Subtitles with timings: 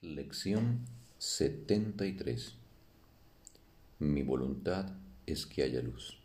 [0.00, 0.84] Lección
[1.18, 2.54] 73
[3.98, 4.92] Mi voluntad
[5.26, 6.20] es que haya luz.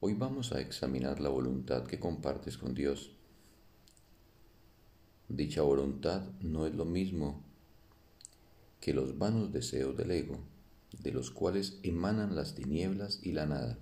[0.00, 3.12] Hoy vamos a examinar la voluntad que compartes con Dios.
[5.28, 7.40] Dicha voluntad no es lo mismo
[8.80, 10.40] que los vanos deseos del ego,
[11.04, 13.78] de los cuales emanan las tinieblas y la nada.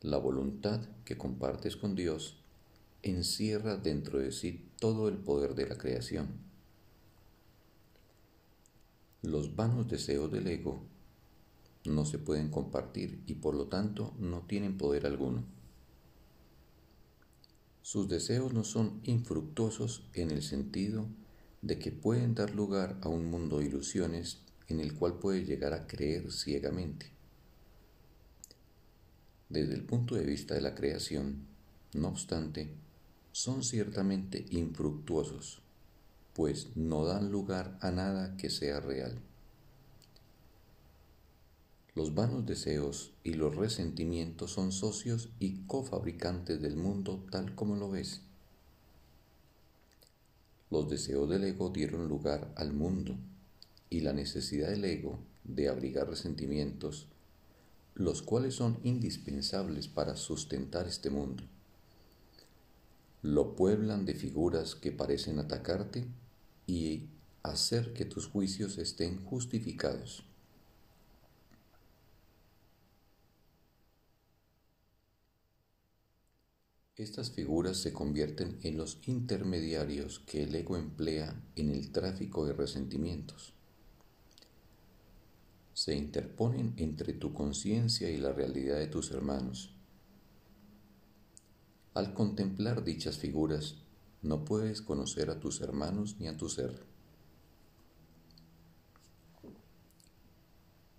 [0.00, 2.42] La voluntad que compartes con Dios
[3.02, 6.28] encierra dentro de sí todo el poder de la creación.
[9.22, 10.82] Los vanos deseos del ego
[11.84, 15.44] no se pueden compartir y por lo tanto no tienen poder alguno.
[17.82, 21.06] Sus deseos no son infructuosos en el sentido
[21.60, 25.74] de que pueden dar lugar a un mundo de ilusiones en el cual puede llegar
[25.74, 27.10] a creer ciegamente.
[29.50, 31.46] Desde el punto de vista de la creación,
[31.92, 32.72] no obstante,
[33.32, 35.62] son ciertamente infructuosos,
[36.34, 39.20] pues no dan lugar a nada que sea real.
[41.94, 47.90] Los vanos deseos y los resentimientos son socios y cofabricantes del mundo tal como lo
[47.90, 48.22] ves.
[50.70, 53.16] Los deseos del ego dieron lugar al mundo
[53.90, 57.06] y la necesidad del ego de abrigar resentimientos,
[57.94, 61.44] los cuales son indispensables para sustentar este mundo
[63.22, 66.06] lo pueblan de figuras que parecen atacarte
[66.66, 67.08] y
[67.42, 70.24] hacer que tus juicios estén justificados.
[76.96, 82.52] Estas figuras se convierten en los intermediarios que el ego emplea en el tráfico de
[82.52, 83.54] resentimientos.
[85.72, 89.74] Se interponen entre tu conciencia y la realidad de tus hermanos
[91.94, 93.76] al contemplar dichas figuras,
[94.22, 96.84] no puedes conocer a tus hermanos ni a tu ser.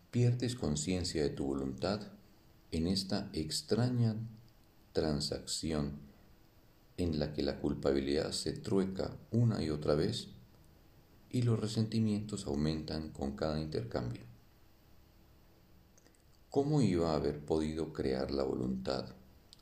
[0.09, 2.11] Pierdes conciencia de tu voluntad
[2.71, 4.16] en esta extraña
[4.91, 5.99] transacción
[6.97, 10.27] en la que la culpabilidad se trueca una y otra vez
[11.29, 14.23] y los resentimientos aumentan con cada intercambio.
[16.49, 19.16] ¿Cómo iba a haber podido crear la voluntad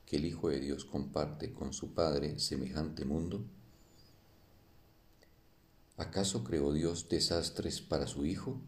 [0.10, 3.46] que el Hijo de Dios comparte con su Padre semejante mundo?
[5.98, 8.60] ¿Acaso creó Dios desastres para su Hijo?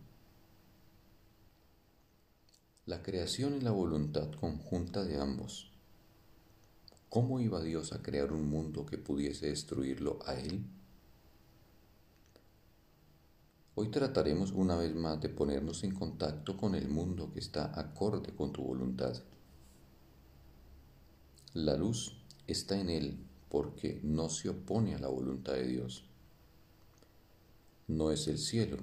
[2.85, 5.72] La creación y la voluntad conjunta de ambos.
[7.09, 10.63] ¿Cómo iba Dios a crear un mundo que pudiese destruirlo a Él?
[13.74, 18.35] Hoy trataremos una vez más de ponernos en contacto con el mundo que está acorde
[18.35, 19.16] con tu voluntad.
[21.53, 22.16] La luz
[22.47, 23.17] está en él
[23.50, 26.06] porque no se opone a la voluntad de Dios.
[27.89, 28.78] No es el cielo,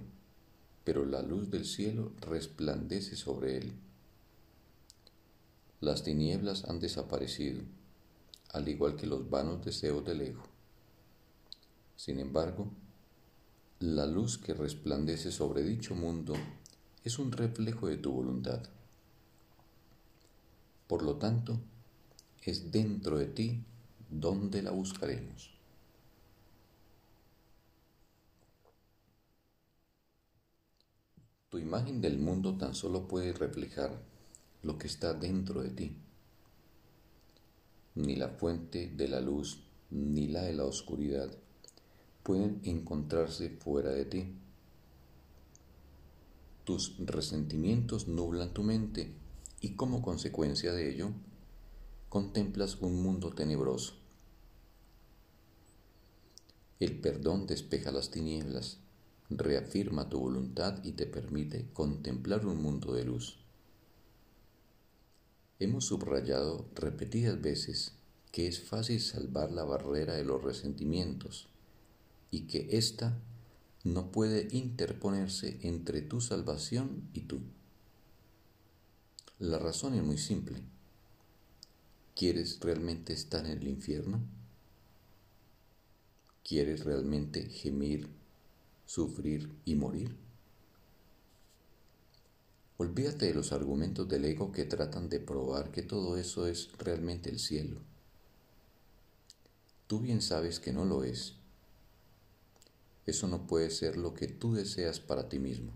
[0.84, 3.72] pero la luz del cielo resplandece sobre él.
[5.80, 7.62] Las tinieblas han desaparecido,
[8.52, 10.42] al igual que los vanos deseos del ego.
[11.96, 12.70] Sin embargo,
[13.80, 16.34] la luz que resplandece sobre dicho mundo
[17.02, 18.62] es un reflejo de tu voluntad.
[20.86, 21.58] Por lo tanto,
[22.43, 23.65] es dentro de ti
[24.10, 25.50] donde la buscaremos.
[31.50, 34.03] Tu imagen del mundo tan solo puede reflejar
[34.62, 35.97] lo que está dentro de ti.
[37.94, 41.31] Ni la fuente de la luz ni la de la oscuridad
[42.22, 44.34] pueden encontrarse fuera de ti.
[46.65, 49.10] Tus resentimientos nublan tu mente
[49.62, 51.12] y como consecuencia de ello
[52.08, 53.94] contemplas un mundo tenebroso.
[56.80, 58.78] El perdón despeja las tinieblas,
[59.28, 63.38] reafirma tu voluntad y te permite contemplar un mundo de luz.
[65.58, 67.92] Hemos subrayado repetidas veces
[68.32, 71.48] que es fácil salvar la barrera de los resentimientos
[72.30, 73.18] y que ésta
[73.84, 77.41] no puede interponerse entre tu salvación y tú.
[79.38, 80.62] La razón es muy simple
[82.18, 84.20] ¿Quieres realmente estar en el infierno?
[86.42, 88.09] ¿Quieres realmente gemir,
[88.86, 90.16] sufrir y morir?
[92.76, 97.30] Olvídate de los argumentos del ego que tratan de probar que todo eso es realmente
[97.30, 97.78] el cielo.
[99.86, 101.36] Tú bien sabes que no lo es.
[103.06, 105.71] Eso no puede ser lo que tú deseas para ti mismo.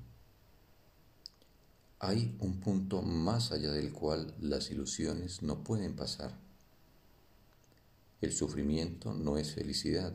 [2.04, 6.37] Hay un punto más allá del cual las ilusiones no pueden pasar.
[8.20, 10.12] El sufrimiento no es felicidad,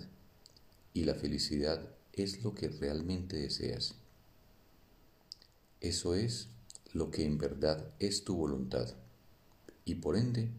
[0.94, 1.81] y la felicidad
[2.12, 3.95] es lo que realmente deseas.
[5.80, 6.50] Eso es
[6.92, 8.94] lo que en verdad es tu voluntad.
[9.86, 10.50] Y por ende,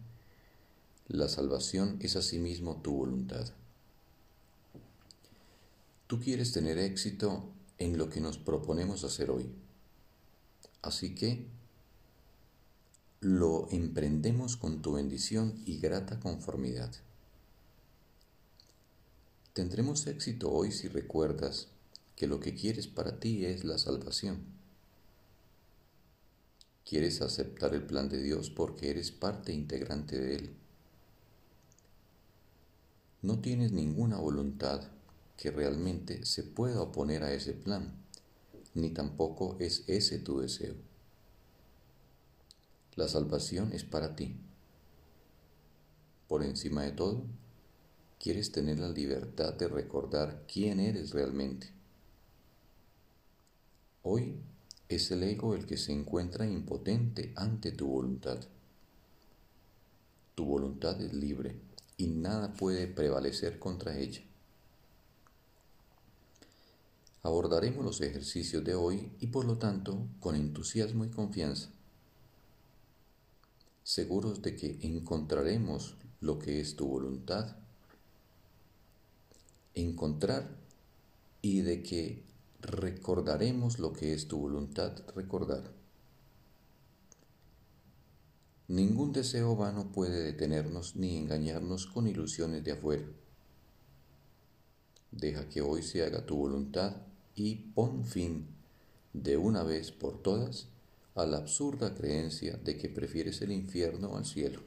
[1.09, 3.53] la salvación es asimismo tu voluntad.
[6.07, 9.68] Tú quieres tener éxito en lo que nos proponemos hacer hoy.
[10.89, 11.45] Así que
[13.21, 16.91] lo emprendemos con tu bendición y grata conformidad.
[19.53, 21.69] Tendremos éxito hoy si recuerdas
[22.17, 24.39] que lo que quieres para ti es la salvación.
[26.87, 30.57] Quieres aceptar el plan de Dios porque eres parte integrante de Él.
[33.21, 34.89] No tienes ninguna voluntad
[35.37, 37.93] que realmente se pueda oponer a ese plan,
[38.79, 40.75] ni tampoco es ese tu deseo.
[42.95, 44.37] La salvación es para ti.
[46.27, 47.25] Por encima de todo,
[48.19, 51.73] quieres tener la libertad de recordar quién eres realmente.
[54.03, 54.37] Hoy
[54.89, 58.41] es el ego el que se encuentra impotente ante tu voluntad.
[60.35, 61.57] Tu voluntad es libre
[61.97, 64.23] y nada puede prevalecer contra ella.
[67.23, 71.71] Abordaremos los ejercicios de hoy y por lo tanto con entusiasmo y confianza,
[73.83, 77.57] seguros de que encontraremos lo que es tu voluntad
[79.75, 80.49] encontrar
[81.43, 82.25] y de que
[82.61, 85.73] recordaremos lo que es tu voluntad recordar.
[88.67, 93.07] Ningún deseo vano puede detenernos ni engañarnos con ilusiones de afuera.
[95.11, 97.08] Deja que hoy se haga tu voluntad
[97.39, 98.49] y pon fin
[99.13, 100.67] de una vez por todas
[101.15, 104.61] a la absurda creencia de que prefieres el infierno al cielo.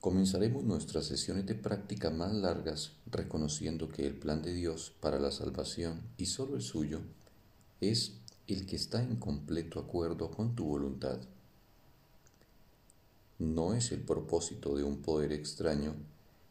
[0.00, 5.32] Comenzaremos nuestras sesiones de práctica más largas reconociendo que el plan de Dios para la
[5.32, 7.00] salvación y solo el suyo
[7.80, 8.12] es
[8.46, 11.18] el que está en completo acuerdo con tu voluntad.
[13.40, 15.96] No es el propósito de un poder extraño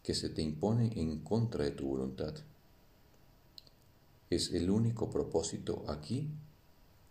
[0.03, 2.35] que se te impone en contra de tu voluntad.
[4.33, 6.29] Es el único propósito aquí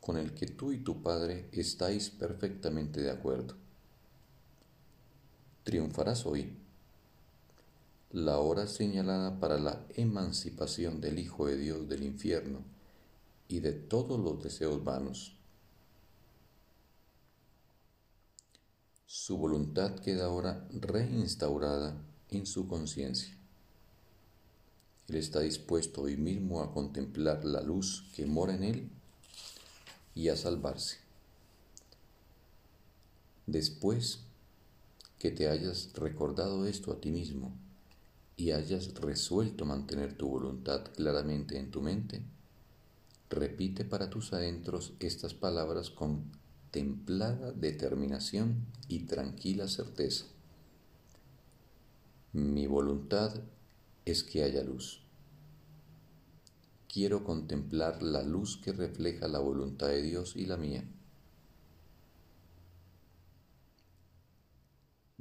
[0.01, 3.63] con el que tú y tu Padre estáis perfectamente de acuerdo
[5.65, 6.57] triunfarás hoy.
[8.11, 12.59] La hora señalada para la emancipación del Hijo de Dios del infierno
[13.49, 15.37] y de todos los deseos vanos.
[19.07, 21.97] Su voluntad queda ahora reinstaurada
[22.31, 23.42] en su conciencia.
[25.09, 28.91] Él está dispuesto hoy mismo a contemplar la luz que mora en él
[30.15, 30.99] y a salvarse.
[33.47, 34.21] Después
[35.19, 37.53] que te hayas recordado esto a ti mismo
[38.37, 42.23] y hayas resuelto mantener tu voluntad claramente en tu mente,
[43.31, 46.25] repite para tus adentros estas palabras con
[46.71, 50.25] templada determinación y tranquila certeza.
[52.33, 53.43] Mi voluntad
[54.05, 55.03] es que haya luz.
[56.89, 60.85] Quiero contemplar la luz que refleja la voluntad de Dios y la mía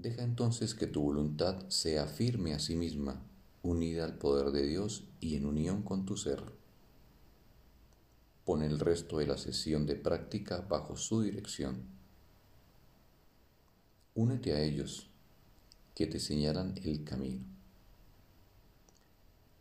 [0.01, 3.21] Deja entonces que tu voluntad sea firme a sí misma,
[3.61, 6.41] unida al poder de Dios y en unión con tu ser.
[8.43, 11.83] Pon el resto de la sesión de práctica bajo su dirección.
[14.15, 15.11] Únete a ellos,
[15.93, 17.45] que te señalan el camino.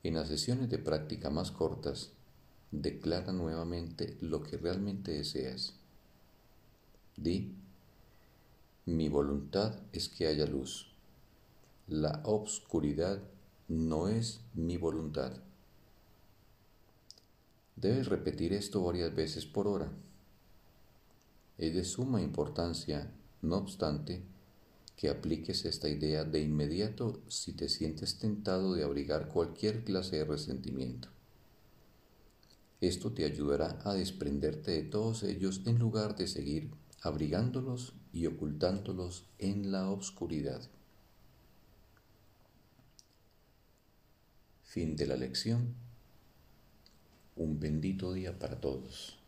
[0.02, 2.10] En las sesiones de práctica más cortas,
[2.70, 5.74] declara nuevamente lo que realmente deseas.
[7.16, 7.54] Di
[8.86, 10.90] mi voluntad es que haya luz.
[11.86, 13.20] La obscuridad
[13.68, 15.32] no es mi voluntad.
[17.76, 19.90] Debes repetir esto varias veces por hora.
[21.58, 24.22] Es de suma importancia, no obstante,
[25.00, 30.26] que apliques esta idea de inmediato si te sientes tentado de abrigar cualquier clase de
[30.26, 31.08] resentimiento.
[32.82, 39.24] Esto te ayudará a desprenderte de todos ellos en lugar de seguir abrigándolos y ocultándolos
[39.38, 40.60] en la oscuridad.
[44.64, 45.76] Fin de la lección.
[47.36, 49.19] Un bendito día para todos.